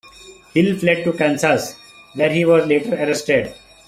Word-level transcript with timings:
Hill 0.55 0.79
fled 0.79 1.03
to 1.03 1.13
Kansas, 1.13 1.75
where 2.15 2.31
he 2.31 2.43
was 2.43 2.65
later 2.65 2.95
arrested. 2.95 3.53